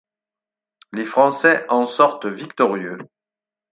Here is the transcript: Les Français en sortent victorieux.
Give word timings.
Les 0.93 1.05
Français 1.05 1.63
en 1.69 1.85
sortent 1.85 2.25
victorieux. 2.25 2.97